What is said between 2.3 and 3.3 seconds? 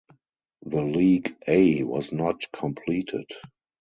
completed.